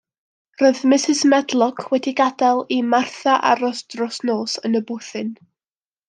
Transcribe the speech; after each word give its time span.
Roedd 0.59 0.79
Mrs. 0.91 1.19
Medlock 1.33 1.83
wedi 1.91 2.13
gadael 2.21 2.63
i 2.77 2.81
Martha 2.95 3.35
aros 3.53 3.83
dros 3.95 4.17
nos 4.31 4.57
yn 4.71 4.79
y 4.81 4.83
bwthyn. 4.89 5.31